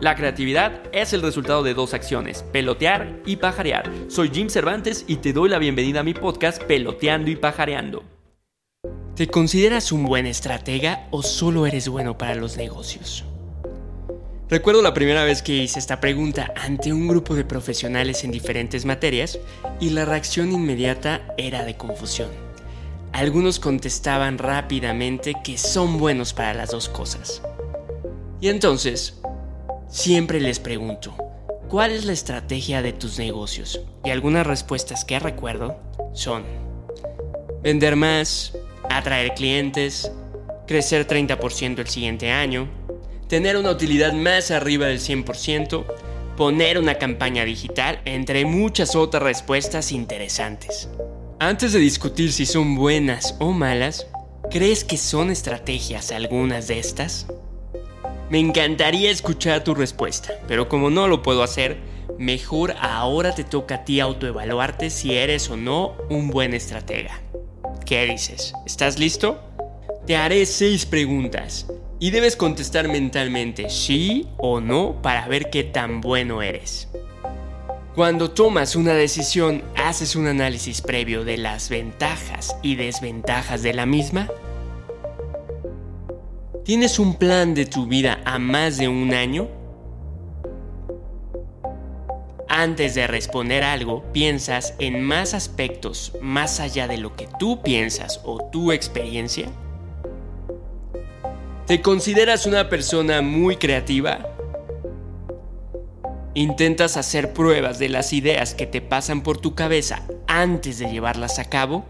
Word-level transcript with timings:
La 0.00 0.16
creatividad 0.16 0.82
es 0.92 1.12
el 1.12 1.22
resultado 1.22 1.62
de 1.62 1.72
dos 1.72 1.94
acciones, 1.94 2.42
pelotear 2.42 3.20
y 3.24 3.36
pajarear. 3.36 3.88
Soy 4.08 4.28
Jim 4.30 4.48
Cervantes 4.48 5.04
y 5.06 5.16
te 5.16 5.32
doy 5.32 5.48
la 5.48 5.58
bienvenida 5.58 6.00
a 6.00 6.02
mi 6.02 6.14
podcast 6.14 6.60
Peloteando 6.64 7.30
y 7.30 7.36
Pajareando. 7.36 8.02
¿Te 9.14 9.28
consideras 9.28 9.92
un 9.92 10.04
buen 10.04 10.26
estratega 10.26 11.06
o 11.12 11.22
solo 11.22 11.64
eres 11.66 11.88
bueno 11.88 12.18
para 12.18 12.34
los 12.34 12.56
negocios? 12.56 13.24
Recuerdo 14.50 14.82
la 14.82 14.94
primera 14.94 15.22
vez 15.22 15.42
que 15.42 15.54
hice 15.54 15.78
esta 15.78 16.00
pregunta 16.00 16.52
ante 16.56 16.92
un 16.92 17.06
grupo 17.06 17.36
de 17.36 17.44
profesionales 17.44 18.24
en 18.24 18.32
diferentes 18.32 18.84
materias 18.84 19.38
y 19.78 19.90
la 19.90 20.04
reacción 20.04 20.50
inmediata 20.50 21.22
era 21.38 21.64
de 21.64 21.76
confusión. 21.76 22.30
Algunos 23.12 23.60
contestaban 23.60 24.38
rápidamente 24.38 25.34
que 25.44 25.56
son 25.56 25.98
buenos 25.98 26.34
para 26.34 26.52
las 26.52 26.72
dos 26.72 26.88
cosas. 26.88 27.40
Y 28.40 28.48
entonces, 28.48 29.20
Siempre 29.94 30.40
les 30.40 30.58
pregunto, 30.58 31.14
¿cuál 31.68 31.92
es 31.92 32.04
la 32.04 32.12
estrategia 32.12 32.82
de 32.82 32.92
tus 32.92 33.16
negocios? 33.20 33.80
Y 34.04 34.10
algunas 34.10 34.44
respuestas 34.44 35.04
que 35.04 35.20
recuerdo 35.20 35.78
son 36.12 36.42
vender 37.62 37.94
más, 37.94 38.54
atraer 38.90 39.34
clientes, 39.34 40.10
crecer 40.66 41.06
30% 41.06 41.78
el 41.78 41.86
siguiente 41.86 42.32
año, 42.32 42.68
tener 43.28 43.56
una 43.56 43.70
utilidad 43.70 44.12
más 44.12 44.50
arriba 44.50 44.86
del 44.86 44.98
100%, 44.98 45.84
poner 46.36 46.80
una 46.80 46.96
campaña 46.96 47.44
digital, 47.44 48.00
entre 48.04 48.44
muchas 48.46 48.96
otras 48.96 49.22
respuestas 49.22 49.92
interesantes. 49.92 50.88
Antes 51.38 51.72
de 51.72 51.78
discutir 51.78 52.32
si 52.32 52.46
son 52.46 52.74
buenas 52.74 53.36
o 53.38 53.52
malas, 53.52 54.08
¿crees 54.50 54.82
que 54.82 54.96
son 54.96 55.30
estrategias 55.30 56.10
algunas 56.10 56.66
de 56.66 56.80
estas? 56.80 57.28
Me 58.30 58.38
encantaría 58.38 59.10
escuchar 59.10 59.64
tu 59.64 59.74
respuesta, 59.74 60.32
pero 60.48 60.68
como 60.68 60.88
no 60.88 61.08
lo 61.08 61.22
puedo 61.22 61.42
hacer, 61.42 61.78
mejor 62.18 62.74
ahora 62.80 63.34
te 63.34 63.44
toca 63.44 63.76
a 63.76 63.84
ti 63.84 64.00
autoevaluarte 64.00 64.88
si 64.88 65.14
eres 65.14 65.50
o 65.50 65.56
no 65.56 65.94
un 66.08 66.30
buen 66.30 66.54
estratega. 66.54 67.20
¿Qué 67.84 68.06
dices? 68.06 68.54
¿Estás 68.64 68.98
listo? 68.98 69.40
Te 70.06 70.16
haré 70.16 70.46
seis 70.46 70.86
preguntas 70.86 71.66
y 72.00 72.10
debes 72.10 72.34
contestar 72.34 72.88
mentalmente 72.88 73.68
sí 73.68 74.26
o 74.38 74.60
no 74.60 75.02
para 75.02 75.28
ver 75.28 75.50
qué 75.50 75.62
tan 75.62 76.00
bueno 76.00 76.40
eres. 76.40 76.88
Cuando 77.94 78.30
tomas 78.30 78.74
una 78.74 78.94
decisión, 78.94 79.62
¿haces 79.76 80.16
un 80.16 80.26
análisis 80.26 80.80
previo 80.80 81.24
de 81.24 81.36
las 81.36 81.68
ventajas 81.68 82.56
y 82.62 82.74
desventajas 82.74 83.62
de 83.62 83.74
la 83.74 83.86
misma? 83.86 84.28
¿Tienes 86.64 86.98
un 86.98 87.16
plan 87.16 87.52
de 87.52 87.66
tu 87.66 87.86
vida 87.86 88.22
a 88.24 88.38
más 88.38 88.78
de 88.78 88.88
un 88.88 89.12
año? 89.12 89.48
Antes 92.48 92.94
de 92.94 93.06
responder 93.06 93.62
algo, 93.62 94.02
piensas 94.14 94.74
en 94.78 95.02
más 95.02 95.34
aspectos 95.34 96.16
más 96.22 96.60
allá 96.60 96.88
de 96.88 96.96
lo 96.96 97.16
que 97.16 97.28
tú 97.38 97.60
piensas 97.60 98.22
o 98.24 98.48
tu 98.50 98.72
experiencia. 98.72 99.48
¿Te 101.66 101.82
consideras 101.82 102.46
una 102.46 102.70
persona 102.70 103.20
muy 103.20 103.56
creativa? 103.56 104.26
¿Intentas 106.32 106.96
hacer 106.96 107.34
pruebas 107.34 107.78
de 107.78 107.90
las 107.90 108.14
ideas 108.14 108.54
que 108.54 108.64
te 108.64 108.80
pasan 108.80 109.22
por 109.22 109.36
tu 109.36 109.54
cabeza 109.54 110.02
antes 110.26 110.78
de 110.78 110.90
llevarlas 110.90 111.38
a 111.38 111.44
cabo? 111.44 111.84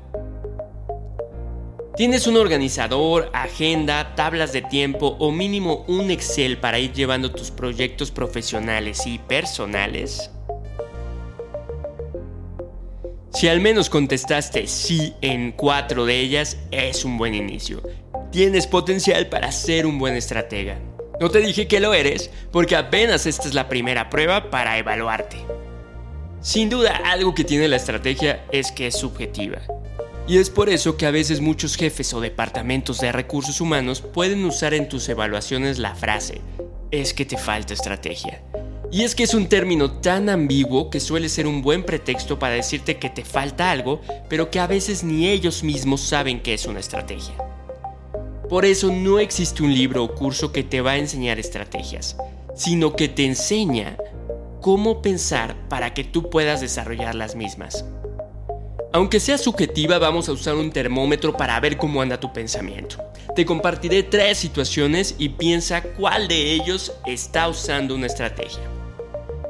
¿Tienes 1.97 2.27
un 2.27 2.37
organizador, 2.37 3.31
agenda, 3.33 4.17
tablas 4.17 4.53
de 4.53 4.63
tiempo 4.63 5.17
o 5.21 5.31
mínimo 5.31 5.85
un 5.87 6.11
Excel 6.11 6.59
para 6.59 6.81
ir 6.81 6.93
llevando 6.93 7.31
tus 7.31 7.53
proyectos 7.53 8.11
profesionales 8.11 9.07
y 9.07 9.19
personales? 9.19 10.29
Si 13.33 13.47
al 13.47 13.61
menos 13.61 13.91
contestaste 13.91 14.67
sí 14.67 15.15
en 15.21 15.53
cuatro 15.53 16.05
de 16.05 16.19
ellas, 16.19 16.59
es 16.73 17.05
un 17.05 17.17
buen 17.17 17.33
inicio. 17.33 17.81
Tienes 18.33 18.67
potencial 18.67 19.29
para 19.29 19.53
ser 19.53 19.87
un 19.87 20.01
buen 20.01 20.17
estratega. 20.17 20.81
No 21.21 21.31
te 21.31 21.39
dije 21.39 21.69
que 21.69 21.79
lo 21.79 21.95
eres, 21.95 22.29
porque 22.51 22.75
apenas 22.75 23.25
esta 23.25 23.47
es 23.47 23.55
la 23.55 23.69
primera 23.69 24.11
prueba 24.11 24.51
para 24.51 24.79
evaluarte. 24.79 25.37
Sin 26.41 26.69
duda, 26.69 27.03
algo 27.05 27.37
que 27.37 27.45
tiene 27.45 27.69
la 27.69 27.77
estrategia 27.77 28.45
es 28.51 28.73
que 28.73 28.89
es 28.89 28.97
subjetiva. 28.97 29.59
Y 30.27 30.39
es 30.39 30.49
por 30.49 30.71
eso 30.71 30.97
que 30.97 31.07
a 31.07 31.11
veces 31.11 31.41
muchos 31.41 31.77
jefes 31.77 32.15
o 32.15 32.21
departamentos 32.21 32.99
de 32.99 33.13
recursos 33.13 33.61
humanos 33.61 34.01
pueden 34.01 34.45
usar 34.45 34.73
en 34.73 34.89
tus 34.89 35.09
evaluaciones 35.09 35.79
la 35.79 35.95
frase, 35.95 36.41
es 36.91 37.13
que 37.13 37.27
te 37.27 37.37
falta 37.37 37.75
estrategia. 37.75 38.43
Y 38.91 39.03
es 39.03 39.15
que 39.15 39.25
es 39.25 39.35
un 39.35 39.49
término 39.49 39.91
tan 40.01 40.29
ambiguo 40.29 40.89
que 40.89 41.01
suele 41.01 41.29
ser 41.29 41.47
un 41.47 41.61
buen 41.61 41.85
pretexto 41.85 42.39
para 42.39 42.55
decirte 42.55 42.97
que 42.97 43.11
te 43.11 43.25
falta 43.25 43.71
algo, 43.71 44.01
pero 44.29 44.51
que 44.51 44.61
a 44.61 44.67
veces 44.67 45.05
ni 45.05 45.29
ellos 45.29 45.63
mismos 45.63 46.01
saben 46.01 46.41
que 46.41 46.55
es 46.55 46.65
una 46.65 46.81
estrategia. 46.81 47.35
Por 48.49 48.65
eso 48.65 48.93
no 48.93 49.19
existe 49.19 49.63
un 49.63 49.75
libro 49.75 50.05
o 50.05 50.15
curso 50.15 50.53
que 50.53 50.63
te 50.63 50.81
va 50.81 50.93
a 50.93 50.99
enseñar 50.99 51.39
estrategias, 51.39 52.17
sino 52.55 52.95
que 52.95 53.09
te 53.09 53.27
enseña 53.27 53.97
cómo 54.61 55.03
pensar 55.03 55.57
para 55.69 55.93
que 55.93 56.05
tú 56.05 56.31
puedas 56.31 56.61
desarrollar 56.61 57.15
las 57.15 57.35
mismas. 57.35 57.85
Aunque 58.95 59.19
sea 59.19 59.39
subjetiva, 59.39 59.99
vamos 59.99 60.29
a 60.29 60.33
usar 60.33 60.55
un 60.55 60.71
termómetro 60.71 61.37
para 61.37 61.59
ver 61.59 61.77
cómo 61.77 62.01
anda 62.01 62.21
tu 62.21 62.33
pensamiento. 62.33 63.03
Te 63.35 63.45
compartiré 63.45 64.05
tres 64.05 64.39
situaciones 64.39 65.17
y 65.19 65.31
piensa 65.31 65.83
cuál 65.83 66.29
de 66.29 66.53
ellos 66.53 66.93
está 67.05 67.49
usando 67.49 67.97
una 67.97 68.07
estrategia. 68.07 68.63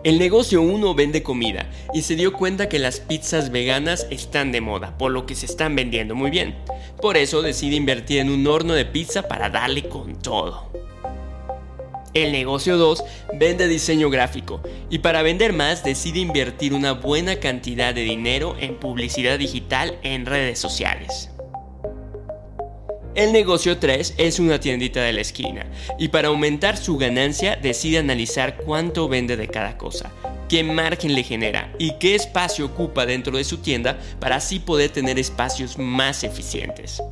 El 0.03 0.19
negocio 0.19 0.62
1 0.62 0.94
vende 0.94 1.22
comida 1.22 1.71
y 1.93 2.00
se 2.00 2.16
dio 2.16 2.32
cuenta 2.32 2.71
que 2.71 2.78
las 2.78 3.00
pizzas 3.00 3.50
veganas 3.50 4.06
están 4.10 4.50
de 4.50 4.62
moda, 4.62 4.97
por 4.97 5.12
lo 5.12 5.27
que 5.27 5.34
se 5.34 5.44
están 5.44 5.76
vendiendo 5.76 6.15
muy 6.15 6.31
bien. 6.31 6.56
Por 7.03 7.19
eso 7.19 7.43
decide 7.43 7.76
invertir 7.76 8.21
en 8.21 8.31
un 8.31 8.47
horno 8.47 8.72
de 8.72 8.87
pizza 8.87 9.28
para 9.28 9.50
darle 9.50 9.91
con 9.91 10.22
todo. 10.22 10.72
El 12.14 12.30
negocio 12.30 12.76
2 12.76 13.02
vende 13.34 13.66
diseño 13.66 14.08
gráfico 14.08 14.60
y 14.88 15.00
para 15.00 15.22
vender 15.22 15.52
más 15.52 15.82
decide 15.82 16.20
invertir 16.20 16.72
una 16.72 16.92
buena 16.92 17.41
cantidad 17.41 17.92
de 17.92 18.02
dinero 18.02 18.54
en 18.60 18.76
publicidad 18.76 19.36
digital 19.36 19.98
en 20.04 20.25
redes 20.25 20.60
sociales. 20.60 21.30
El 23.16 23.32
negocio 23.32 23.78
3 23.78 24.14
es 24.16 24.38
una 24.38 24.60
tiendita 24.60 25.02
de 25.02 25.12
la 25.12 25.22
esquina 25.22 25.66
y 25.98 26.08
para 26.08 26.28
aumentar 26.28 26.76
su 26.76 26.97
ganancia 26.98 27.56
decide 27.56 27.98
analizar 27.98 28.58
cuánto 28.58 29.08
vende 29.08 29.36
de 29.36 29.48
cada 29.48 29.76
cosa, 29.76 30.12
qué 30.48 30.62
margen 30.62 31.16
le 31.16 31.25
genera 31.25 31.72
y 31.81 31.98
qué 31.98 32.14
espacio 32.14 32.66
ocupa 32.66 33.06
dentro 33.06 33.36
de 33.36 33.44
su 33.44 33.58
tienda 33.58 33.98
para 34.20 34.36
así 34.36 34.60
poder 34.60 34.91
tener 34.91 35.19
espacios 35.19 35.78
más 35.78 36.22
eficientes. 36.22 37.02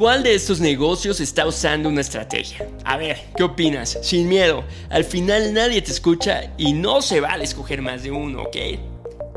¿Cuál 0.00 0.22
de 0.22 0.34
estos 0.34 0.60
negocios 0.60 1.20
está 1.20 1.46
usando 1.46 1.90
una 1.90 2.00
estrategia? 2.00 2.66
A 2.86 2.96
ver, 2.96 3.20
¿qué 3.36 3.42
opinas? 3.42 3.98
Sin 4.00 4.30
miedo. 4.30 4.64
Al 4.88 5.04
final 5.04 5.52
nadie 5.52 5.82
te 5.82 5.90
escucha 5.90 6.54
y 6.56 6.72
no 6.72 7.02
se 7.02 7.20
vale 7.20 7.44
escoger 7.44 7.82
más 7.82 8.02
de 8.02 8.10
uno, 8.10 8.44
¿ok? 8.44 8.56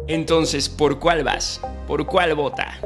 Entonces, 0.08 0.70
¿por 0.70 1.00
cuál 1.00 1.26
vas? 1.26 1.60
¿Por 1.86 2.06
cuál 2.06 2.34
vota? 2.36 2.80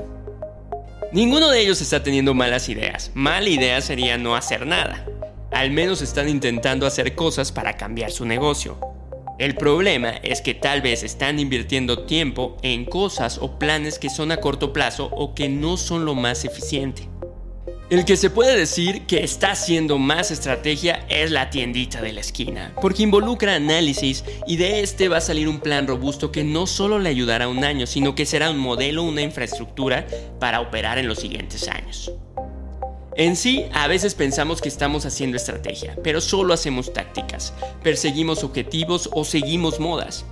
Ninguno 1.14 1.52
de 1.52 1.62
ellos 1.62 1.80
está 1.80 2.02
teniendo 2.02 2.34
malas 2.34 2.68
ideas. 2.68 3.12
Mala 3.14 3.48
idea 3.48 3.80
sería 3.80 4.18
no 4.18 4.36
hacer 4.36 4.66
nada. 4.66 5.06
Al 5.52 5.70
menos 5.70 6.02
están 6.02 6.30
intentando 6.30 6.88
hacer 6.88 7.14
cosas 7.14 7.52
para 7.52 7.78
cambiar 7.78 8.10
su 8.10 8.26
negocio. 8.26 8.80
El 9.38 9.54
problema 9.54 10.16
es 10.24 10.42
que 10.42 10.56
tal 10.56 10.82
vez 10.82 11.04
están 11.04 11.38
invirtiendo 11.38 12.06
tiempo 12.08 12.58
en 12.64 12.86
cosas 12.86 13.38
o 13.38 13.60
planes 13.60 14.00
que 14.00 14.10
son 14.10 14.32
a 14.32 14.38
corto 14.38 14.74
plazo 14.74 15.12
o 15.14 15.36
que 15.36 15.48
no 15.48 15.78
son 15.78 16.06
lo 16.06 16.16
más 16.16 16.44
eficiente. 16.44 17.08
El 17.90 18.04
que 18.04 18.18
se 18.18 18.30
puede 18.30 18.58
decir 18.58 19.06
que 19.06 19.24
está 19.24 19.52
haciendo 19.52 19.98
más 19.98 20.30
estrategia 20.30 21.06
es 21.08 21.32
la 21.32 21.50
tiendita 21.50 22.02
de 22.02 22.12
la 22.12 22.20
esquina, 22.20 22.76
porque 22.82 23.04
involucra 23.04 23.56
análisis 23.56 24.26
y 24.46 24.58
de 24.58 24.82
este 24.82 25.08
va 25.08 25.20
a 25.20 25.22
salir 25.22 25.48
un 25.48 25.62
plan 25.62 25.88
robusto 25.88 26.30
que 26.30 26.44
no 26.44 26.68
solo 26.68 27.00
le 27.00 27.08
ayudará 27.08 27.48
un 27.48 27.64
año, 27.64 27.88
sino 27.88 28.14
que 28.14 28.26
será 28.26 28.52
un 28.52 28.58
modelo, 28.58 29.04
una 29.04 29.22
infraestructura 29.22 30.06
para 30.38 30.60
operar 30.60 30.98
en 30.98 31.08
los 31.08 31.20
siguientes 31.20 31.70
años. 31.70 32.12
En 33.16 33.38
sí, 33.38 33.64
a 33.72 33.88
veces 33.88 34.16
pensamos 34.16 34.62
que 34.62 34.68
estamos 34.68 35.06
haciendo 35.06 35.38
estrategia, 35.38 35.96
pero 36.04 36.20
solo 36.20 36.54
hacemos 36.54 36.92
tácticas, 36.92 37.54
perseguimos 37.84 38.44
objetivos 38.44 39.10
o 39.14 39.24
seguimos 39.24 39.80
modas. 39.80 40.26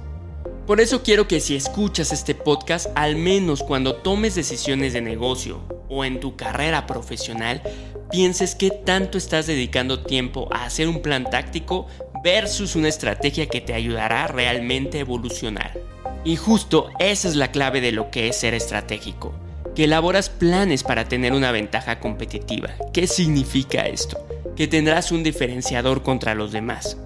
Por 0.65 0.81
eso 0.81 1.03
quiero 1.03 1.27
que 1.27 1.41
si 1.41 1.55
escuchas 1.55 2.11
este 2.11 2.33
podcast, 2.33 2.87
al 2.95 3.17
menos 3.17 3.61
cuando 3.61 3.97
tomes 3.97 4.33
decisiones 4.33 4.93
de 4.93 5.01
negocio 5.01 5.61
o 5.89 6.03
en 6.03 6.19
tu 6.19 6.35
carrera 6.35 6.87
profesional 6.87 7.61
pienses 8.09 8.55
qué 8.55 8.71
tanto 8.71 9.19
estás 9.19 9.45
dedicando 9.45 10.03
tiempo 10.03 10.49
a 10.51 10.65
hacer 10.65 10.87
un 10.87 11.03
plan 11.03 11.29
táctico 11.29 11.85
versus 12.23 12.75
una 12.75 12.87
estrategia 12.87 13.45
que 13.45 13.61
te 13.61 13.75
ayudará 13.75 14.25
realmente 14.25 14.97
a 14.97 15.01
evolucionar. 15.01 15.77
Y 16.23 16.35
justo 16.35 16.89
esa 16.97 17.27
es 17.27 17.35
la 17.35 17.51
clave 17.51 17.79
de 17.79 17.91
lo 17.91 18.09
que 18.09 18.27
es 18.27 18.35
ser 18.35 18.55
estratégico, 18.55 19.35
que 19.75 19.83
elaboras 19.83 20.31
planes 20.31 20.81
para 20.81 21.07
tener 21.07 21.33
una 21.33 21.51
ventaja 21.51 21.99
competitiva. 21.99 22.71
¿Qué 22.91 23.05
significa 23.05 23.85
esto? 23.85 24.25
Que 24.55 24.67
tendrás 24.67 25.11
un 25.11 25.21
diferenciador 25.21 26.01
contra 26.01 26.33
los 26.33 26.51
demás. 26.51 26.97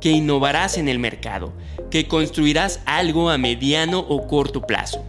Que 0.00 0.10
innovarás 0.10 0.78
en 0.78 0.88
el 0.88 0.98
mercado, 0.98 1.52
que 1.90 2.06
construirás 2.06 2.80
algo 2.84 3.30
a 3.30 3.38
mediano 3.38 4.00
o 4.00 4.26
corto 4.26 4.62
plazo. 4.62 5.04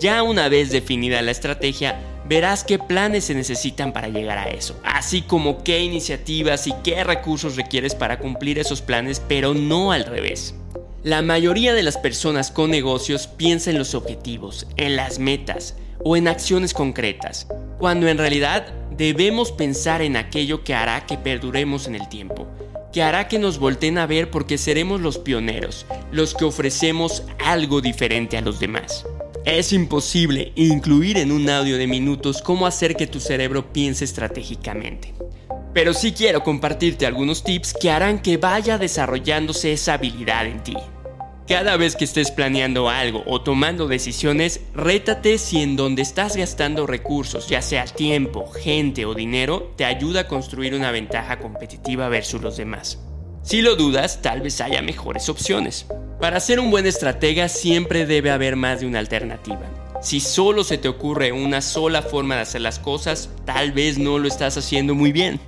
Ya 0.00 0.22
una 0.22 0.48
vez 0.48 0.70
definida 0.70 1.20
la 1.22 1.30
estrategia, 1.30 2.00
verás 2.26 2.64
qué 2.64 2.78
planes 2.78 3.24
se 3.24 3.34
necesitan 3.34 3.92
para 3.92 4.08
llegar 4.08 4.38
a 4.38 4.48
eso, 4.48 4.80
así 4.84 5.22
como 5.22 5.62
qué 5.62 5.82
iniciativas 5.82 6.66
y 6.66 6.72
qué 6.84 7.04
recursos 7.04 7.56
requieres 7.56 7.94
para 7.94 8.18
cumplir 8.18 8.58
esos 8.58 8.80
planes, 8.80 9.20
pero 9.26 9.52
no 9.52 9.92
al 9.92 10.04
revés. 10.04 10.54
La 11.02 11.22
mayoría 11.22 11.74
de 11.74 11.82
las 11.82 11.96
personas 11.96 12.50
con 12.50 12.70
negocios 12.70 13.26
piensa 13.26 13.70
en 13.70 13.78
los 13.78 13.94
objetivos, 13.94 14.66
en 14.76 14.96
las 14.96 15.18
metas 15.18 15.76
o 16.04 16.16
en 16.16 16.28
acciones 16.28 16.72
concretas, 16.72 17.46
cuando 17.78 18.06
en 18.06 18.18
realidad 18.18 18.66
debemos 18.96 19.50
pensar 19.50 20.02
en 20.02 20.16
aquello 20.16 20.62
que 20.62 20.74
hará 20.74 21.06
que 21.06 21.16
perduremos 21.16 21.86
en 21.86 21.94
el 21.94 22.08
tiempo, 22.08 22.46
que 22.92 23.02
hará 23.02 23.28
que 23.28 23.38
nos 23.38 23.58
volteen 23.58 23.98
a 23.98 24.06
ver 24.06 24.30
porque 24.30 24.58
seremos 24.58 25.00
los 25.00 25.18
pioneros, 25.18 25.86
los 26.12 26.34
que 26.34 26.44
ofrecemos 26.44 27.22
algo 27.44 27.80
diferente 27.80 28.36
a 28.36 28.40
los 28.40 28.60
demás. 28.60 29.06
Es 29.44 29.72
imposible 29.72 30.52
incluir 30.54 31.16
en 31.16 31.32
un 31.32 31.48
audio 31.48 31.78
de 31.78 31.86
minutos 31.86 32.42
cómo 32.42 32.66
hacer 32.66 32.94
que 32.94 33.06
tu 33.06 33.20
cerebro 33.20 33.72
piense 33.72 34.04
estratégicamente. 34.04 35.14
Pero 35.72 35.94
sí 35.94 36.12
quiero 36.12 36.42
compartirte 36.42 37.06
algunos 37.06 37.44
tips 37.44 37.74
que 37.74 37.90
harán 37.90 38.20
que 38.20 38.36
vaya 38.36 38.76
desarrollándose 38.76 39.72
esa 39.72 39.94
habilidad 39.94 40.46
en 40.46 40.62
ti. 40.62 40.76
Cada 41.50 41.76
vez 41.76 41.96
que 41.96 42.04
estés 42.04 42.30
planeando 42.30 42.88
algo 42.88 43.24
o 43.26 43.40
tomando 43.40 43.88
decisiones, 43.88 44.60
rétate 44.72 45.36
si 45.36 45.60
en 45.60 45.74
donde 45.74 46.00
estás 46.00 46.36
gastando 46.36 46.86
recursos, 46.86 47.48
ya 47.48 47.60
sea 47.60 47.86
tiempo, 47.86 48.46
gente 48.52 49.04
o 49.04 49.14
dinero, 49.14 49.72
te 49.74 49.84
ayuda 49.84 50.20
a 50.20 50.28
construir 50.28 50.76
una 50.76 50.92
ventaja 50.92 51.40
competitiva 51.40 52.08
versus 52.08 52.40
los 52.40 52.56
demás. 52.56 53.00
Si 53.42 53.62
lo 53.62 53.74
dudas, 53.74 54.22
tal 54.22 54.42
vez 54.42 54.60
haya 54.60 54.80
mejores 54.80 55.28
opciones. 55.28 55.86
Para 56.20 56.38
ser 56.38 56.60
un 56.60 56.70
buen 56.70 56.86
estratega 56.86 57.48
siempre 57.48 58.06
debe 58.06 58.30
haber 58.30 58.54
más 58.54 58.78
de 58.78 58.86
una 58.86 59.00
alternativa. 59.00 59.68
Si 60.00 60.20
solo 60.20 60.62
se 60.62 60.78
te 60.78 60.86
ocurre 60.86 61.32
una 61.32 61.62
sola 61.62 62.02
forma 62.02 62.36
de 62.36 62.42
hacer 62.42 62.60
las 62.60 62.78
cosas, 62.78 63.28
tal 63.44 63.72
vez 63.72 63.98
no 63.98 64.20
lo 64.20 64.28
estás 64.28 64.56
haciendo 64.56 64.94
muy 64.94 65.10
bien. 65.10 65.40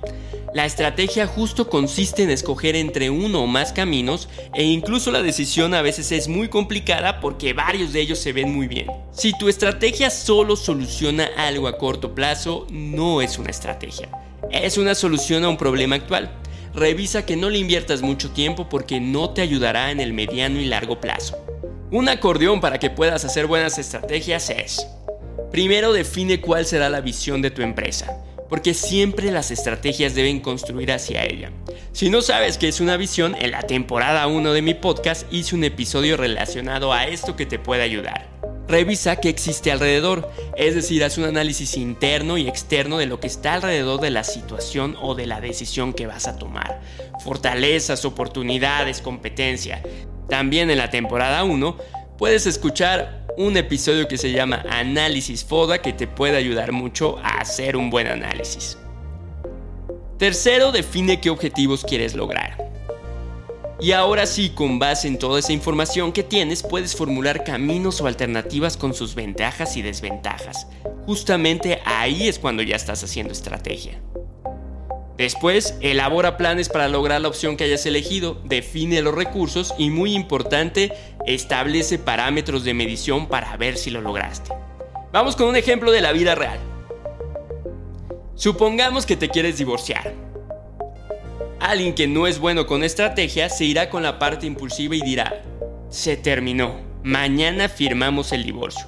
La 0.53 0.65
estrategia 0.65 1.25
justo 1.25 1.69
consiste 1.69 2.23
en 2.23 2.29
escoger 2.29 2.75
entre 2.75 3.09
uno 3.09 3.43
o 3.43 3.47
más 3.47 3.73
caminos 3.73 4.29
e 4.53 4.63
incluso 4.63 5.11
la 5.11 5.23
decisión 5.23 5.73
a 5.73 5.81
veces 5.81 6.11
es 6.11 6.27
muy 6.27 6.47
complicada 6.47 7.19
porque 7.19 7.53
varios 7.53 7.91
de 7.91 8.01
ellos 8.01 8.19
se 8.19 8.33
ven 8.33 8.53
muy 8.53 8.67
bien. 8.67 8.87
Si 9.11 9.37
tu 9.37 9.49
estrategia 9.49 10.09
solo 10.09 10.55
soluciona 10.55 11.29
algo 11.37 11.67
a 11.67 11.77
corto 11.77 12.13
plazo, 12.13 12.67
no 12.69 13.21
es 13.21 13.37
una 13.37 13.49
estrategia. 13.49 14.09
Es 14.51 14.77
una 14.77 14.93
solución 14.93 15.43
a 15.43 15.49
un 15.49 15.57
problema 15.57 15.95
actual 15.95 16.31
revisa 16.73 17.25
que 17.25 17.35
no 17.35 17.49
le 17.49 17.59
inviertas 17.59 18.01
mucho 18.01 18.31
tiempo 18.31 18.67
porque 18.67 18.99
no 18.99 19.29
te 19.29 19.41
ayudará 19.41 19.91
en 19.91 19.99
el 19.99 20.13
mediano 20.13 20.59
y 20.59 20.65
largo 20.65 20.99
plazo. 20.99 21.37
Un 21.91 22.09
acordeón 22.09 22.59
para 22.59 22.79
que 22.79 22.89
puedas 22.89 23.23
hacer 23.23 23.45
buenas 23.45 23.77
estrategias 23.77 24.49
es, 24.49 24.87
primero 25.51 25.93
define 25.93 26.41
cuál 26.41 26.65
será 26.65 26.89
la 26.89 27.01
visión 27.01 27.41
de 27.41 27.51
tu 27.51 27.61
empresa, 27.61 28.17
porque 28.49 28.73
siempre 28.73 29.31
las 29.31 29.51
estrategias 29.51 30.15
deben 30.15 30.39
construir 30.39 30.91
hacia 30.91 31.25
ella. 31.25 31.51
Si 31.91 32.09
no 32.09 32.21
sabes 32.21 32.57
qué 32.57 32.67
es 32.67 32.79
una 32.79 32.97
visión, 32.97 33.35
en 33.39 33.51
la 33.51 33.61
temporada 33.61 34.27
1 34.27 34.53
de 34.53 34.61
mi 34.61 34.73
podcast 34.73 35.31
hice 35.31 35.55
un 35.55 35.63
episodio 35.63 36.17
relacionado 36.17 36.93
a 36.93 37.07
esto 37.07 37.35
que 37.35 37.45
te 37.45 37.59
puede 37.59 37.83
ayudar. 37.83 38.29
Revisa 38.67 39.17
qué 39.17 39.29
existe 39.29 39.71
alrededor, 39.71 40.31
es 40.55 40.73
decir, 40.73 41.03
haz 41.03 41.17
un 41.17 41.25
análisis 41.25 41.75
interno 41.75 42.37
y 42.37 42.47
externo 42.47 42.97
de 42.97 43.05
lo 43.05 43.19
que 43.19 43.27
está 43.27 43.55
alrededor 43.55 43.99
de 43.99 44.09
la 44.09 44.23
situación 44.23 44.95
o 45.01 45.15
de 45.15 45.27
la 45.27 45.41
decisión 45.41 45.93
que 45.93 46.07
vas 46.07 46.27
a 46.27 46.37
tomar. 46.37 46.81
Fortalezas, 47.23 48.05
oportunidades, 48.05 49.01
competencia. 49.01 49.83
También 50.29 50.71
en 50.71 50.77
la 50.77 50.89
temporada 50.89 51.43
1 51.43 51.77
puedes 52.17 52.47
escuchar 52.47 53.22
un 53.37 53.57
episodio 53.57 54.07
que 54.07 54.17
se 54.17 54.31
llama 54.31 54.63
Análisis 54.69 55.43
FODA 55.43 55.81
que 55.81 55.93
te 55.93 56.07
puede 56.07 56.37
ayudar 56.37 56.71
mucho 56.71 57.17
a 57.19 57.39
hacer 57.39 57.75
un 57.75 57.89
buen 57.89 58.07
análisis. 58.07 58.77
Tercero, 60.17 60.71
define 60.71 61.19
qué 61.19 61.29
objetivos 61.29 61.83
quieres 61.83 62.15
lograr. 62.15 62.71
Y 63.79 63.91
ahora 63.91 64.25
sí, 64.25 64.51
con 64.51 64.79
base 64.79 65.07
en 65.07 65.19
toda 65.19 65.39
esa 65.39 65.51
información 65.51 66.13
que 66.13 66.23
tienes, 66.23 66.63
puedes 66.63 66.95
formular 66.95 67.43
caminos 67.43 67.99
o 67.99 68.07
alternativas 68.07 68.77
con 68.77 68.93
sus 68.93 69.15
ventajas 69.15 69.75
y 69.75 69.81
desventajas. 69.81 70.67
Justamente 71.05 71.81
ahí 71.83 72.27
es 72.27 72.39
cuando 72.39 72.63
ya 72.63 72.77
estás 72.77 73.03
haciendo 73.03 73.33
estrategia. 73.33 73.99
Después, 75.17 75.75
elabora 75.81 76.37
planes 76.37 76.69
para 76.69 76.87
lograr 76.87 77.21
la 77.21 77.27
opción 77.27 77.55
que 77.55 77.65
hayas 77.65 77.85
elegido, 77.85 78.41
define 78.45 79.01
los 79.01 79.13
recursos 79.13 79.73
y 79.77 79.91
muy 79.91 80.15
importante, 80.15 80.91
establece 81.25 81.99
parámetros 81.99 82.63
de 82.63 82.73
medición 82.73 83.27
para 83.27 83.55
ver 83.57 83.77
si 83.77 83.89
lo 83.89 84.01
lograste. 84.01 84.51
Vamos 85.11 85.35
con 85.35 85.47
un 85.47 85.55
ejemplo 85.55 85.91
de 85.91 86.01
la 86.01 86.11
vida 86.11 86.35
real. 86.35 86.59
Supongamos 88.35 89.05
que 89.05 89.15
te 89.15 89.29
quieres 89.29 89.57
divorciar. 89.57 90.13
Alguien 91.59 91.93
que 91.93 92.07
no 92.07 92.27
es 92.27 92.39
bueno 92.39 92.65
con 92.65 92.83
estrategia 92.83 93.47
se 93.47 93.63
irá 93.63 93.89
con 93.89 94.03
la 94.03 94.19
parte 94.19 94.45
impulsiva 94.45 94.95
y 94.95 95.01
dirá, 95.01 95.43
se 95.89 96.17
terminó, 96.17 96.81
mañana 97.03 97.69
firmamos 97.69 98.33
el 98.33 98.43
divorcio. 98.43 98.87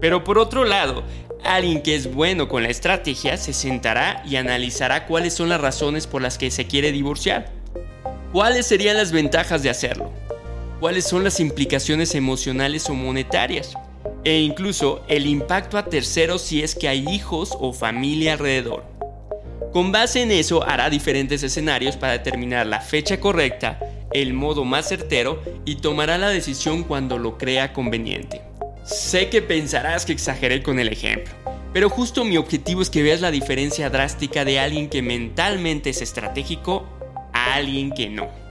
Pero 0.00 0.22
por 0.22 0.38
otro 0.38 0.64
lado, 0.64 1.02
alguien 1.42 1.82
que 1.82 1.94
es 1.94 2.12
bueno 2.12 2.48
con 2.48 2.62
la 2.62 2.68
estrategia 2.68 3.36
se 3.36 3.52
sentará 3.52 4.22
y 4.26 4.36
analizará 4.36 5.06
cuáles 5.06 5.34
son 5.34 5.48
las 5.48 5.60
razones 5.60 6.06
por 6.06 6.22
las 6.22 6.38
que 6.38 6.50
se 6.50 6.66
quiere 6.66 6.92
divorciar. 6.92 7.50
¿Cuáles 8.32 8.66
serían 8.66 8.96
las 8.96 9.10
ventajas 9.10 9.62
de 9.62 9.70
hacerlo? 9.70 10.12
¿Cuáles 10.82 11.04
son 11.04 11.22
las 11.22 11.38
implicaciones 11.38 12.12
emocionales 12.16 12.90
o 12.90 12.94
monetarias? 12.94 13.74
E 14.24 14.40
incluso 14.40 15.04
el 15.06 15.26
impacto 15.26 15.78
a 15.78 15.84
terceros 15.84 16.42
si 16.42 16.64
es 16.64 16.74
que 16.74 16.88
hay 16.88 17.06
hijos 17.08 17.56
o 17.60 17.72
familia 17.72 18.32
alrededor. 18.32 18.82
Con 19.72 19.92
base 19.92 20.22
en 20.22 20.32
eso 20.32 20.64
hará 20.68 20.90
diferentes 20.90 21.44
escenarios 21.44 21.96
para 21.96 22.14
determinar 22.14 22.66
la 22.66 22.80
fecha 22.80 23.20
correcta, 23.20 23.78
el 24.12 24.34
modo 24.34 24.64
más 24.64 24.88
certero 24.88 25.40
y 25.64 25.76
tomará 25.76 26.18
la 26.18 26.30
decisión 26.30 26.82
cuando 26.82 27.16
lo 27.16 27.38
crea 27.38 27.72
conveniente. 27.72 28.42
Sé 28.84 29.28
que 29.28 29.40
pensarás 29.40 30.04
que 30.04 30.12
exageré 30.14 30.64
con 30.64 30.80
el 30.80 30.88
ejemplo, 30.88 31.32
pero 31.72 31.90
justo 31.90 32.24
mi 32.24 32.36
objetivo 32.38 32.82
es 32.82 32.90
que 32.90 33.04
veas 33.04 33.20
la 33.20 33.30
diferencia 33.30 33.88
drástica 33.88 34.44
de 34.44 34.58
alguien 34.58 34.88
que 34.88 35.00
mentalmente 35.00 35.90
es 35.90 36.02
estratégico 36.02 36.88
a 37.32 37.54
alguien 37.54 37.92
que 37.92 38.08
no. 38.08 38.41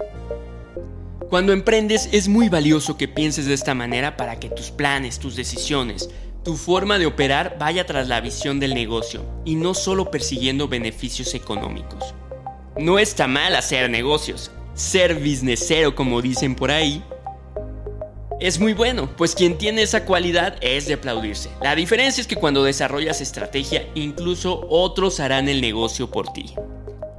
Cuando 1.32 1.54
emprendes 1.54 2.10
es 2.12 2.28
muy 2.28 2.50
valioso 2.50 2.98
que 2.98 3.08
pienses 3.08 3.46
de 3.46 3.54
esta 3.54 3.74
manera 3.74 4.18
para 4.18 4.38
que 4.38 4.50
tus 4.50 4.70
planes, 4.70 5.18
tus 5.18 5.38
decisiones, 5.38 6.10
tu 6.44 6.58
forma 6.58 7.00
de 7.00 7.06
operar 7.06 7.56
vaya 7.58 7.86
tras 7.86 8.10
la 8.10 8.20
visión 8.20 8.60
del 8.60 8.74
negocio 8.74 9.24
y 9.46 9.56
no 9.56 9.74
solo 9.74 10.12
persiguiendo 10.12 10.68
beneficios 10.68 11.34
económicos. 11.34 12.14
No 12.78 13.00
está 13.00 13.28
mal 13.28 13.56
hacer 13.56 13.90
negocios, 13.90 14.52
ser 14.74 15.16
businessero 15.16 15.96
como 15.96 16.22
dicen 16.22 16.54
por 16.54 16.70
ahí, 16.70 17.02
es 18.42 18.60
muy 18.60 18.74
bueno, 18.74 19.10
pues 19.16 19.34
quien 19.34 19.58
tiene 19.58 19.84
esa 19.84 20.04
cualidad 20.04 20.58
es 20.60 20.86
de 20.88 20.96
aplaudirse. 20.96 21.50
La 21.62 21.76
diferencia 21.76 22.20
es 22.20 22.28
que 22.28 22.36
cuando 22.36 22.66
desarrollas 22.66 23.22
estrategia, 23.22 23.88
incluso 23.96 24.68
otros 24.70 25.22
harán 25.22 25.48
el 25.48 25.62
negocio 25.62 26.12
por 26.12 26.34
ti. 26.34 26.54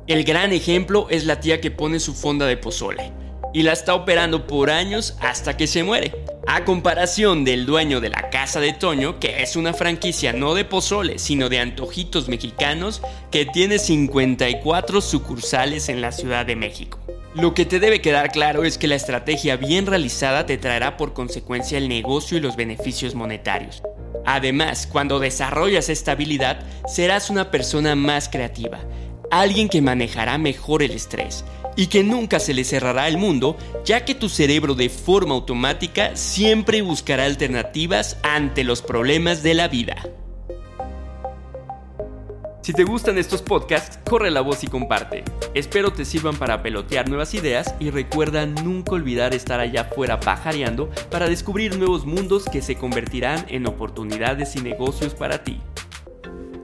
El 0.06 0.22
gran 0.24 0.52
ejemplo 0.52 1.06
es 1.08 1.24
la 1.24 1.40
tía 1.40 1.62
que 1.62 1.70
pone 1.70 1.98
su 1.98 2.12
fonda 2.12 2.44
de 2.44 2.58
pozole 2.58 3.10
y 3.52 3.62
la 3.62 3.72
está 3.72 3.94
operando 3.94 4.46
por 4.46 4.70
años 4.70 5.16
hasta 5.20 5.56
que 5.56 5.66
se 5.66 5.82
muere. 5.84 6.12
A 6.46 6.64
comparación 6.64 7.44
del 7.44 7.66
dueño 7.66 8.00
de 8.00 8.10
la 8.10 8.30
Casa 8.30 8.60
de 8.60 8.72
Toño, 8.72 9.20
que 9.20 9.42
es 9.42 9.54
una 9.56 9.72
franquicia 9.72 10.32
no 10.32 10.54
de 10.54 10.64
pozole, 10.64 11.18
sino 11.18 11.48
de 11.48 11.60
antojitos 11.60 12.28
mexicanos, 12.28 13.00
que 13.30 13.46
tiene 13.46 13.78
54 13.78 15.00
sucursales 15.00 15.88
en 15.88 16.00
la 16.00 16.12
Ciudad 16.12 16.44
de 16.44 16.56
México. 16.56 16.98
Lo 17.34 17.54
que 17.54 17.64
te 17.64 17.80
debe 17.80 18.00
quedar 18.00 18.30
claro 18.30 18.64
es 18.64 18.76
que 18.76 18.88
la 18.88 18.96
estrategia 18.96 19.56
bien 19.56 19.86
realizada 19.86 20.44
te 20.44 20.58
traerá 20.58 20.96
por 20.96 21.14
consecuencia 21.14 21.78
el 21.78 21.88
negocio 21.88 22.36
y 22.36 22.40
los 22.40 22.56
beneficios 22.56 23.14
monetarios. 23.14 23.82
Además, 24.26 24.86
cuando 24.86 25.18
desarrollas 25.18 25.88
esta 25.88 26.12
habilidad, 26.12 26.60
serás 26.86 27.30
una 27.30 27.50
persona 27.50 27.94
más 27.94 28.28
creativa, 28.28 28.80
alguien 29.30 29.68
que 29.68 29.80
manejará 29.80 30.36
mejor 30.36 30.82
el 30.82 30.90
estrés 30.90 31.44
y 31.76 31.86
que 31.86 32.04
nunca 32.04 32.40
se 32.40 32.54
le 32.54 32.64
cerrará 32.64 33.08
el 33.08 33.18
mundo, 33.18 33.56
ya 33.84 34.04
que 34.04 34.14
tu 34.14 34.28
cerebro 34.28 34.74
de 34.74 34.88
forma 34.88 35.34
automática 35.34 36.16
siempre 36.16 36.82
buscará 36.82 37.24
alternativas 37.24 38.18
ante 38.22 38.64
los 38.64 38.82
problemas 38.82 39.42
de 39.42 39.54
la 39.54 39.68
vida. 39.68 39.96
Si 42.62 42.72
te 42.72 42.84
gustan 42.84 43.18
estos 43.18 43.42
podcasts, 43.42 43.98
corre 44.08 44.30
la 44.30 44.40
voz 44.40 44.62
y 44.62 44.68
comparte. 44.68 45.24
Espero 45.52 45.92
te 45.92 46.04
sirvan 46.04 46.36
para 46.36 46.62
pelotear 46.62 47.08
nuevas 47.08 47.34
ideas 47.34 47.74
y 47.80 47.90
recuerda 47.90 48.46
nunca 48.46 48.92
olvidar 48.92 49.34
estar 49.34 49.58
allá 49.58 49.80
afuera 49.80 50.20
pajareando 50.20 50.88
para 51.10 51.28
descubrir 51.28 51.76
nuevos 51.76 52.06
mundos 52.06 52.44
que 52.44 52.62
se 52.62 52.76
convertirán 52.76 53.46
en 53.48 53.66
oportunidades 53.66 54.54
y 54.54 54.60
negocios 54.60 55.12
para 55.12 55.42
ti. 55.42 55.60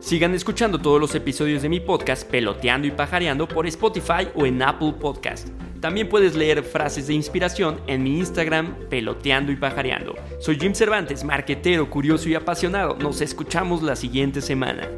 Sigan 0.09 0.35
escuchando 0.35 0.79
todos 0.79 0.99
los 0.99 1.15
episodios 1.15 1.61
de 1.61 1.69
mi 1.69 1.81
podcast 1.81 2.27
Peloteando 2.31 2.89
y 2.89 2.91
Pajareando 2.91 3.47
por 3.47 3.67
Spotify 3.67 4.27
o 4.35 4.47
en 4.47 4.63
Apple 4.63 4.95
Podcast. 4.99 5.49
También 5.83 6.09
puedes 6.09 6.35
leer 6.35 6.63
frases 6.63 7.09
de 7.09 7.13
inspiración 7.13 7.79
en 7.87 8.05
mi 8.05 8.19
Instagram, 8.19 8.75
peloteando 8.89 9.53
y 9.53 9.57
pajareando. 9.57 10.15
Soy 10.41 10.59
Jim 10.59 10.73
Cervantes, 10.73 11.25
marquetero, 11.25 11.91
curioso 11.91 12.27
y 12.31 12.35
apasionado. 12.35 12.97
Nos 12.97 13.21
escuchamos 13.21 13.83
la 13.83 13.97
siguiente 13.97 14.41
semana. 14.41 14.89